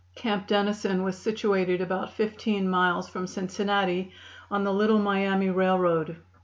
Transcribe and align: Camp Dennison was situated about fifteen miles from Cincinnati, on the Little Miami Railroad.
Camp 0.15 0.47
Dennison 0.47 1.03
was 1.03 1.15
situated 1.15 1.79
about 1.79 2.13
fifteen 2.13 2.67
miles 2.67 3.07
from 3.07 3.27
Cincinnati, 3.27 4.11
on 4.49 4.63
the 4.63 4.73
Little 4.73 4.97
Miami 4.97 5.51
Railroad. 5.51 6.17